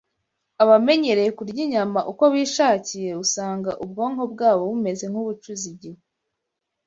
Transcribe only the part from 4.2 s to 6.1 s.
bwabo bumeze nk’ubucuze igihu